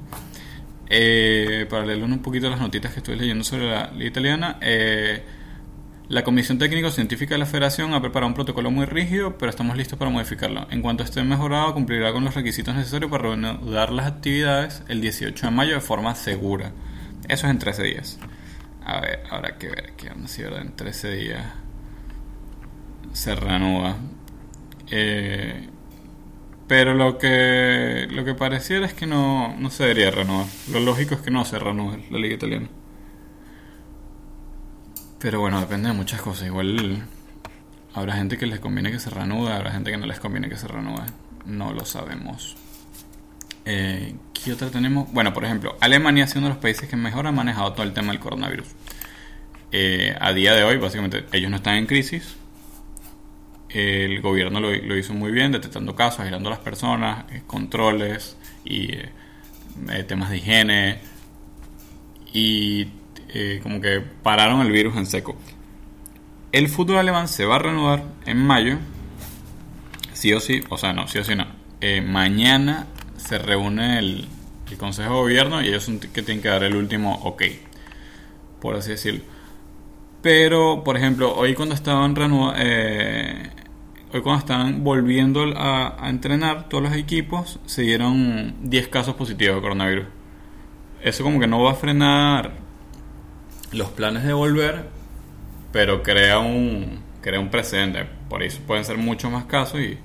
Eh, 0.90 1.66
para 1.70 1.86
leer 1.86 2.04
un 2.04 2.20
poquito 2.20 2.50
las 2.50 2.60
notitas 2.60 2.94
que 2.94 3.00
estoy 3.00 3.16
leyendo 3.16 3.44
sobre 3.44 3.70
la 3.70 3.92
liga 3.92 4.08
italiana, 4.08 4.58
eh, 4.62 5.24
la 6.08 6.24
Comisión 6.24 6.60
Técnico-Científica 6.60 7.34
de 7.34 7.40
la 7.40 7.48
Federación 7.48 7.94
ha 7.96 8.02
preparado 8.02 8.28
un 8.28 8.36
protocolo 8.36 8.70
muy 8.70 8.86
rígido, 8.86 9.38
pero 9.40 9.50
estamos 9.50 9.76
listos 9.76 9.98
para 9.98 10.12
modificarlo. 10.12 10.68
En 10.70 10.84
cuanto 10.84 11.04
esté 11.04 11.24
mejorado, 11.24 11.74
cumplirá 11.74 12.14
con 12.14 12.24
los 12.24 12.36
requisitos 12.36 12.76
necesarios 12.76 13.10
para 13.10 13.24
reanudar 13.24 13.92
las 13.92 14.06
actividades 14.06 14.84
el 14.88 15.02
18 15.02 15.48
de 15.48 15.52
mayo 15.52 15.74
de 15.74 15.82
forma 15.82 16.14
segura. 16.14 16.72
Eso 17.28 17.48
es 17.48 17.52
en 17.52 17.58
13 17.58 17.84
días. 17.84 18.20
A 18.86 19.00
ver, 19.02 19.24
habrá 19.32 19.58
que 19.58 19.68
ver 19.68 19.94
qué 19.98 20.12
onda 20.12 20.28
si 20.28 20.44
en 20.44 20.76
13 20.76 21.10
días 21.16 21.44
se 23.14 23.36
reanuda. 23.36 23.98
Eh, 24.92 25.70
pero 26.68 26.94
lo 26.94 27.18
que, 27.18 28.08
lo 28.10 28.26
que 28.26 28.34
pareciera 28.34 28.86
es 28.86 28.94
que 28.94 29.06
no, 29.06 29.56
no 29.58 29.70
se 29.70 29.84
debería 29.84 30.12
renovar. 30.12 30.48
Lo 30.72 30.80
lógico 30.80 31.16
es 31.16 31.22
que 31.22 31.32
no 31.32 31.46
se 31.46 31.60
renueve 31.60 32.06
la 32.10 32.18
liga 32.18 32.36
italiana. 32.36 32.68
Pero 35.20 35.40
bueno, 35.40 35.60
depende 35.60 35.90
de 35.90 35.96
muchas 35.96 36.22
cosas. 36.22 36.48
Igual 36.48 37.04
habrá 37.94 38.16
gente 38.16 38.38
que 38.38 38.46
les 38.48 38.60
conviene 38.60 38.92
que 38.92 39.00
se 39.00 39.10
reanude, 39.10 39.54
habrá 39.54 39.72
gente 39.72 39.92
que 39.92 39.98
no 39.98 40.06
les 40.06 40.20
conviene 40.20 40.50
que 40.50 40.58
se 40.58 40.68
reanude. 40.68 41.06
No 41.46 41.72
lo 41.74 41.86
sabemos. 41.86 42.56
Eh, 43.66 44.16
¿Qué 44.34 44.54
otra 44.54 44.70
tenemos? 44.70 45.12
Bueno, 45.12 45.34
por 45.34 45.46
ejemplo, 45.46 45.76
Alemania 45.82 46.26
es 46.26 46.36
uno 46.36 46.48
de 46.48 46.54
los 46.54 46.62
países 46.62 46.90
que 46.90 46.96
mejor 46.96 47.28
ha 47.28 47.32
manejado 47.32 47.74
todo 47.74 47.84
el 47.84 47.94
tema 47.94 48.12
del 48.12 48.20
coronavirus. 48.20 48.68
Eh, 49.72 50.16
a 50.20 50.34
día 50.34 50.54
de 50.54 50.64
hoy, 50.64 50.78
básicamente, 50.78 51.26
ellos 51.32 51.50
no 51.50 51.58
están 51.58 51.76
en 51.76 51.88
crisis, 51.88 52.36
el 53.76 54.22
gobierno 54.22 54.62
lo, 54.62 54.96
hizo 54.96 55.14
muy 55.14 55.34
bien, 55.34 55.52
detectando 55.52 55.96
casos, 55.96 56.22
aislando 56.22 56.48
a 56.48 56.52
las 56.54 56.62
personas, 56.62 57.26
eh, 57.34 57.42
controles 57.46 58.38
y 58.64 58.94
eh, 58.94 59.10
eh, 59.92 60.04
temas 60.04 60.30
de 60.30 60.38
higiene. 60.38 61.00
Y 62.34 62.88
como 63.64 63.82
que 63.82 64.00
pararon 64.00 64.62
el 64.62 64.72
virus 64.72 64.96
en 64.96 65.06
seco. 65.06 65.36
El 66.54 66.70
fútbol 66.70 66.98
alemán 66.98 67.28
se 67.28 67.44
va 67.46 67.56
a 67.56 67.60
reanudar 67.60 68.04
en 68.26 68.38
mayo. 68.38 68.78
Sí 70.14 70.32
o 70.32 70.40
sí, 70.40 70.64
o 70.70 70.78
sea, 70.78 70.94
no, 70.94 71.08
sí 71.10 71.20
o 71.20 71.24
sí 71.26 71.34
no. 71.36 71.46
mañana 72.06 72.88
se 73.18 73.38
reúne 73.38 74.00
el, 74.00 74.28
Consejo 74.78 75.10
de 75.10 75.16
Gobierno 75.16 75.62
y 75.62 75.68
ellos 75.68 75.84
son 75.84 76.00
que 76.00 76.22
tienen 76.22 76.42
que 76.42 76.50
dar 76.50 76.64
el 76.64 76.76
último 76.76 77.16
ok, 77.24 77.44
por 78.60 78.76
así 78.76 78.92
decirlo. 78.92 79.22
Pero, 80.22 80.84
por 80.84 80.98
ejemplo, 80.98 81.34
hoy 81.36 81.54
cuando 81.54 81.76
estaban 81.76 82.16
reanudando, 82.16 82.60
hoy 84.16 84.22
cuando 84.22 84.40
estaban 84.40 84.84
volviendo 84.84 85.44
a, 85.58 85.98
entrenar 86.10 86.70
todos 86.70 86.84
los 86.84 86.94
equipos, 86.94 87.60
se 87.66 87.82
dieron 87.82 88.56
10 88.62 88.88
casos 88.88 89.16
positivos 89.16 89.58
de 89.58 89.62
coronavirus. 89.62 90.06
Eso 91.02 91.24
como 91.24 91.40
que 91.40 91.48
no 91.48 91.62
va 91.62 91.72
a 91.72 91.76
frenar 91.76 92.54
los 93.74 93.90
planes 93.90 94.24
de 94.24 94.32
volver, 94.32 94.86
pero 95.74 96.02
crea 96.02 96.40
un, 96.40 97.02
crea 97.22 97.42
un 97.42 97.50
precedente. 97.50 98.06
Por 98.30 98.42
eso 98.42 98.62
pueden 98.66 98.86
ser 98.86 98.98
muchos 98.98 99.30
más 99.30 99.46
casos 99.46 99.82
y 99.82 99.98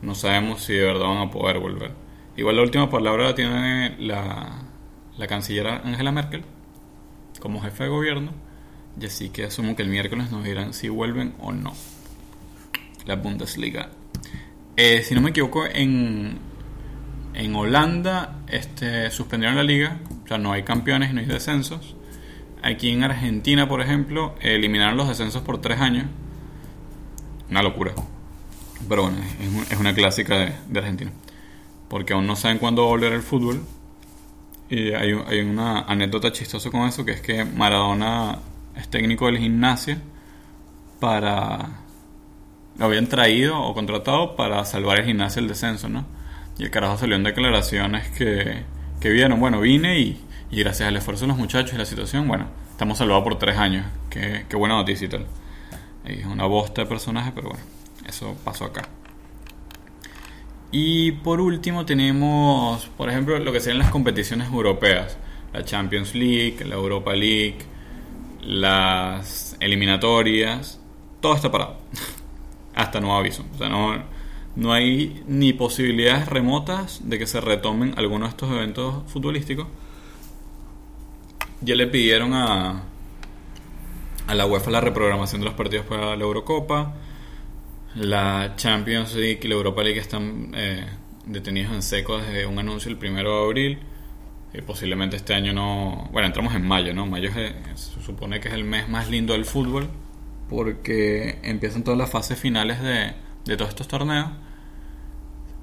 no 0.00 0.14
sabemos 0.14 0.62
si 0.62 0.72
de 0.72 0.86
verdad 0.86 1.08
van 1.08 1.28
a 1.28 1.30
poder 1.30 1.58
volver. 1.58 1.90
Igual 2.38 2.56
la 2.56 2.62
última 2.62 2.88
palabra 2.88 3.24
la 3.24 3.34
tiene 3.34 3.96
la, 3.98 4.62
la 5.18 5.26
canciller 5.26 5.66
Angela 5.66 6.10
Merkel 6.10 6.42
como 7.38 7.60
jefe 7.60 7.84
de 7.84 7.90
gobierno. 7.90 8.32
Y 8.98 9.04
así 9.04 9.28
que 9.28 9.44
asumo 9.44 9.76
que 9.76 9.82
el 9.82 9.88
miércoles 9.88 10.30
nos 10.30 10.42
dirán 10.42 10.72
si 10.72 10.88
vuelven 10.88 11.34
o 11.38 11.52
no 11.52 11.74
la 13.06 13.16
Bundesliga. 13.16 13.90
Eh, 14.76 15.02
si 15.02 15.14
no 15.14 15.20
me 15.20 15.30
equivoco, 15.30 15.66
en, 15.66 16.38
en 17.34 17.54
Holanda 17.54 18.38
este, 18.48 19.10
suspendieron 19.10 19.56
la 19.56 19.62
liga, 19.62 19.98
o 20.24 20.28
sea, 20.28 20.38
no 20.38 20.52
hay 20.52 20.62
campeones, 20.62 21.12
no 21.12 21.20
hay 21.20 21.26
descensos. 21.26 21.96
Aquí 22.62 22.90
en 22.90 23.02
Argentina, 23.02 23.68
por 23.68 23.80
ejemplo, 23.80 24.34
eliminaron 24.40 24.96
los 24.96 25.08
descensos 25.08 25.42
por 25.42 25.60
tres 25.60 25.80
años. 25.80 26.06
Una 27.50 27.62
locura. 27.62 27.92
Pero 28.88 29.02
bueno, 29.02 29.18
es, 29.70 29.78
una 29.78 29.94
clásica 29.94 30.54
de, 30.68 30.78
Argentina. 30.78 31.10
Porque 31.88 32.12
aún 32.12 32.26
no 32.26 32.36
saben 32.36 32.58
cuándo 32.58 32.84
volver 32.84 33.12
el 33.12 33.22
fútbol. 33.22 33.62
Y 34.70 34.92
hay, 34.92 35.12
una 35.12 35.80
anécdota 35.80 36.32
chistosa 36.32 36.70
con 36.70 36.88
eso, 36.88 37.04
que 37.04 37.12
es 37.12 37.20
que 37.20 37.44
Maradona 37.44 38.38
es 38.76 38.88
técnico 38.88 39.26
del 39.26 39.38
gimnasio 39.38 39.96
para 40.98 41.80
lo 42.78 42.86
habían 42.86 43.06
traído 43.06 43.60
o 43.60 43.74
contratado 43.74 44.36
para 44.36 44.64
salvar 44.64 45.00
el 45.00 45.06
gimnasio 45.06 45.42
del 45.42 45.48
descenso, 45.48 45.88
¿no? 45.88 46.04
Y 46.58 46.64
el 46.64 46.70
carajo 46.70 46.98
salió 46.98 47.16
en 47.16 47.22
declaraciones 47.22 48.08
que, 48.08 48.62
que 49.00 49.10
vieron, 49.10 49.40
bueno, 49.40 49.60
vine 49.60 49.98
y, 49.98 50.20
y, 50.50 50.60
gracias 50.60 50.88
al 50.88 50.96
esfuerzo 50.96 51.22
de 51.22 51.28
los 51.28 51.36
muchachos 51.36 51.74
y 51.74 51.78
la 51.78 51.84
situación, 51.84 52.28
bueno, 52.28 52.46
estamos 52.70 52.98
salvados 52.98 53.24
por 53.24 53.38
tres 53.38 53.56
años. 53.56 53.86
Qué, 54.10 54.44
qué 54.48 54.56
buena 54.56 54.76
noticia 54.76 55.08
y. 55.08 55.26
Es 56.04 56.26
una 56.26 56.46
bosta 56.46 56.82
de 56.82 56.88
personaje, 56.88 57.32
pero 57.34 57.50
bueno, 57.50 57.64
eso 58.06 58.36
pasó 58.44 58.64
acá. 58.64 58.82
Y 60.72 61.12
por 61.12 61.40
último 61.40 61.84
tenemos, 61.84 62.86
por 62.96 63.10
ejemplo, 63.10 63.38
lo 63.38 63.52
que 63.52 63.60
serían 63.60 63.78
las 63.78 63.90
competiciones 63.90 64.48
europeas. 64.48 65.18
La 65.52 65.64
Champions 65.64 66.14
League, 66.14 66.64
la 66.64 66.76
Europa 66.76 67.12
League, 67.12 67.58
las 68.40 69.56
eliminatorias. 69.60 70.80
Todo 71.20 71.34
está 71.36 71.52
parado. 71.52 71.76
hasta 72.92 73.00
nuevo 73.00 73.16
aviso. 73.16 73.44
O 73.54 73.58
sea, 73.58 73.70
no, 73.70 73.94
no 74.54 74.72
hay 74.72 75.22
ni 75.26 75.54
posibilidades 75.54 76.28
remotas 76.28 77.00
de 77.08 77.18
que 77.18 77.26
se 77.26 77.40
retomen 77.40 77.94
algunos 77.96 78.28
de 78.28 78.30
estos 78.30 78.50
eventos 78.50 79.10
futbolísticos. 79.10 79.66
Ya 81.62 81.74
le 81.74 81.86
pidieron 81.86 82.34
a, 82.34 82.82
a 84.26 84.34
la 84.34 84.44
UEFA 84.46 84.70
la 84.70 84.82
reprogramación 84.82 85.40
de 85.40 85.46
los 85.46 85.54
partidos 85.54 85.86
para 85.86 86.14
la 86.16 86.22
Eurocopa. 86.22 86.94
La 87.94 88.54
Champions 88.56 89.14
League 89.14 89.40
y 89.42 89.48
la 89.48 89.54
Europa 89.54 89.82
League 89.82 90.00
están 90.00 90.52
eh, 90.54 90.86
detenidos 91.24 91.72
en 91.72 91.82
seco 91.82 92.18
desde 92.18 92.44
un 92.44 92.58
anuncio 92.58 92.90
el 92.90 92.98
primero 92.98 93.38
de 93.38 93.44
abril. 93.44 93.78
y 94.52 94.60
posiblemente 94.60 95.16
este 95.16 95.32
año 95.34 95.54
no. 95.54 96.10
Bueno, 96.12 96.26
entramos 96.26 96.54
en 96.54 96.66
mayo, 96.66 96.92
¿no? 96.92 97.06
Mayo 97.06 97.30
se 97.32 98.02
supone 98.02 98.38
que 98.40 98.48
es 98.48 98.54
el 98.54 98.64
mes 98.64 98.86
más 98.88 99.08
lindo 99.08 99.32
del 99.32 99.46
fútbol 99.46 99.88
porque 100.52 101.38
empiezan 101.42 101.82
todas 101.82 101.98
las 101.98 102.10
fases 102.10 102.38
finales 102.38 102.80
de, 102.82 103.14
de 103.46 103.56
todos 103.56 103.70
estos 103.70 103.88
torneos. 103.88 104.28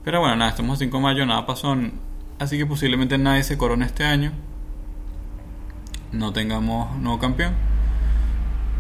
Pero 0.04 0.20
bueno, 0.20 0.36
nada, 0.36 0.50
estamos 0.50 0.78
a 0.78 0.80
5 0.80 0.98
de 0.98 1.04
mayo, 1.04 1.26
nada 1.26 1.46
pasó, 1.46 1.78
así 2.40 2.58
que 2.58 2.66
posiblemente 2.66 3.18
nadie 3.18 3.44
se 3.44 3.58
corona 3.58 3.86
este 3.86 4.04
año. 4.04 4.32
No 6.12 6.34
tengamos 6.34 6.98
nuevo 6.98 7.20
campeón. 7.20 7.54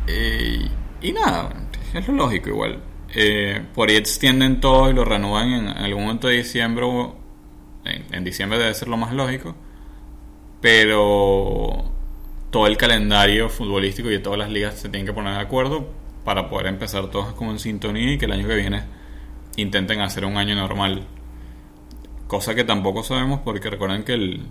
Eh, 0.07 0.67
y 1.01 1.11
nada, 1.11 1.49
es 1.93 2.07
lo 2.07 2.15
lógico 2.15 2.49
igual. 2.49 2.81
Eh, 3.13 3.63
por 3.75 3.89
ahí 3.89 3.95
extienden 3.95 4.59
todo 4.61 4.89
y 4.89 4.93
lo 4.93 5.05
renuevan 5.05 5.49
en, 5.49 5.67
algún 5.67 6.03
momento 6.03 6.27
de 6.27 6.37
diciembre. 6.37 6.87
En, 7.85 8.05
en 8.11 8.23
diciembre 8.23 8.57
debe 8.57 8.73
ser 8.73 8.87
lo 8.87 8.97
más 8.97 9.13
lógico. 9.13 9.55
Pero 10.59 11.98
todo 12.51 12.67
el 12.67 12.77
calendario 12.77 13.49
futbolístico 13.49 14.11
y 14.11 14.19
todas 14.19 14.39
las 14.39 14.49
ligas 14.49 14.75
se 14.75 14.89
tienen 14.89 15.05
que 15.05 15.13
poner 15.13 15.33
de 15.33 15.39
acuerdo 15.39 15.87
para 16.23 16.49
poder 16.49 16.67
empezar 16.67 17.09
todos 17.09 17.33
como 17.33 17.51
en 17.51 17.59
sintonía 17.59 18.13
y 18.13 18.17
que 18.17 18.25
el 18.25 18.31
año 18.31 18.47
que 18.47 18.55
viene 18.55 18.83
intenten 19.55 20.01
hacer 20.01 20.25
un 20.25 20.37
año 20.37 20.55
normal. 20.55 21.05
Cosa 22.27 22.55
que 22.55 22.63
tampoco 22.63 23.03
sabemos 23.03 23.41
porque 23.43 23.69
recuerden 23.69 24.03
que 24.03 24.13
el, 24.13 24.41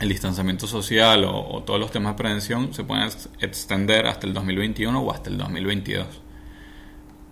el 0.00 0.08
distanciamiento 0.08 0.66
social 0.66 1.24
o, 1.24 1.62
todos 1.64 1.78
los 1.78 1.90
temas 1.90 2.14
de 2.14 2.18
prevención 2.18 2.74
se 2.74 2.84
pueden 2.84 3.08
extender 3.40 4.06
hasta 4.06 4.26
el 4.26 4.34
2021 4.34 5.00
o 5.00 5.12
hasta 5.12 5.30
el 5.30 5.38
2022. 5.38 6.06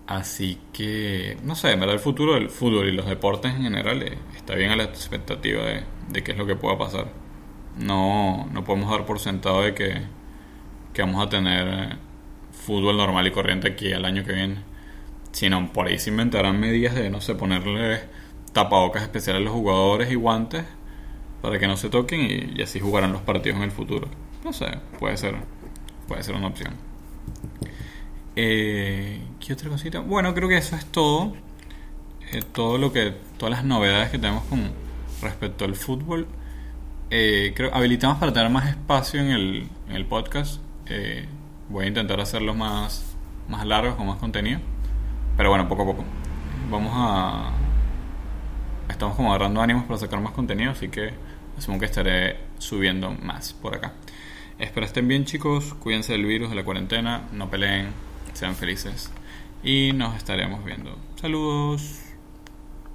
Así 0.07 0.57
que, 0.73 1.37
no 1.43 1.55
sé, 1.55 1.71
en 1.71 1.79
verdad 1.79 1.95
el 1.95 2.01
futuro 2.01 2.33
del 2.33 2.49
fútbol 2.49 2.89
y 2.89 2.91
los 2.91 3.05
deportes 3.05 3.53
en 3.53 3.63
general 3.63 4.01
eh, 4.03 4.17
está 4.35 4.55
bien 4.55 4.71
a 4.71 4.75
la 4.75 4.83
expectativa 4.83 5.63
de, 5.63 5.83
de 6.09 6.23
qué 6.23 6.33
es 6.33 6.37
lo 6.37 6.45
que 6.45 6.55
pueda 6.55 6.77
pasar. 6.77 7.20
No, 7.77 8.47
no 8.51 8.63
podemos 8.63 8.89
dar 8.89 9.05
por 9.05 9.19
sentado 9.19 9.61
de 9.61 9.73
que, 9.73 10.01
que 10.93 11.01
vamos 11.01 11.25
a 11.25 11.29
tener 11.29 11.67
eh, 11.67 11.97
fútbol 12.51 12.97
normal 12.97 13.25
y 13.27 13.31
corriente 13.31 13.69
aquí 13.69 13.91
el 13.91 14.05
año 14.05 14.23
que 14.23 14.33
viene. 14.33 14.57
Sino 15.31 15.71
por 15.71 15.87
ahí 15.87 15.97
se 15.97 16.09
inventarán 16.09 16.59
medidas 16.59 16.95
de, 16.95 17.09
no 17.09 17.21
sé, 17.21 17.35
ponerle 17.35 18.01
tapabocas 18.53 19.03
especiales 19.03 19.41
a 19.41 19.45
los 19.45 19.53
jugadores 19.53 20.11
y 20.11 20.15
guantes 20.15 20.65
para 21.41 21.57
que 21.57 21.67
no 21.67 21.77
se 21.77 21.89
toquen 21.89 22.53
y, 22.55 22.61
así 22.61 22.79
jugarán 22.79 23.11
los 23.13 23.21
partidos 23.21 23.57
en 23.57 23.63
el 23.63 23.71
futuro. 23.71 24.07
No 24.43 24.53
sé, 24.53 24.67
puede 24.99 25.17
ser, 25.17 25.35
puede 26.07 26.23
ser 26.23 26.35
una 26.35 26.47
opción. 26.47 26.75
Eh, 28.35 29.21
¿Qué 29.39 29.53
otra 29.53 29.69
cosita? 29.69 29.99
Bueno, 29.99 30.33
creo 30.33 30.47
que 30.47 30.57
eso 30.57 30.75
es 30.75 30.85
todo. 30.85 31.33
Eh, 32.31 32.43
todo 32.53 32.77
lo 32.77 32.93
que, 32.93 33.13
todas 33.37 33.55
las 33.55 33.65
novedades 33.65 34.09
que 34.09 34.17
tenemos 34.17 34.43
con 34.45 34.71
respecto 35.21 35.65
al 35.65 35.75
fútbol. 35.75 36.27
Eh, 37.13 37.51
creo 37.53 37.75
habilitamos 37.75 38.17
para 38.19 38.31
tener 38.31 38.49
más 38.49 38.69
espacio 38.69 39.19
en 39.19 39.31
el, 39.31 39.67
en 39.89 39.95
el 39.95 40.05
podcast. 40.05 40.61
Eh, 40.87 41.25
voy 41.67 41.85
a 41.85 41.87
intentar 41.89 42.21
hacerlo 42.21 42.55
más, 42.55 43.15
más 43.49 43.65
largos 43.65 43.95
con 43.95 44.07
más 44.07 44.17
contenido. 44.17 44.61
Pero 45.35 45.49
bueno, 45.49 45.67
poco 45.67 45.83
a 45.83 45.85
poco. 45.85 46.05
Vamos 46.69 46.91
a. 46.95 47.51
Estamos 48.89 49.15
como 49.15 49.29
agarrando 49.29 49.61
ánimos 49.61 49.83
para 49.83 49.99
sacar 49.99 50.21
más 50.21 50.31
contenido, 50.31 50.71
así 50.71 50.87
que 50.87 51.13
asumo 51.57 51.79
que 51.79 51.85
estaré 51.85 52.37
subiendo 52.59 53.11
más 53.11 53.53
por 53.53 53.75
acá. 53.75 53.93
Espero 54.57 54.85
estén 54.85 55.07
bien 55.07 55.25
chicos, 55.25 55.73
cuídense 55.75 56.13
del 56.13 56.25
virus, 56.25 56.49
de 56.49 56.55
la 56.55 56.63
cuarentena, 56.63 57.23
no 57.31 57.49
peleen, 57.49 57.87
sean 58.33 58.55
felices 58.55 59.11
y 59.63 59.91
nos 59.93 60.15
estaremos 60.15 60.63
viendo. 60.63 60.97
Saludos. 61.15 62.10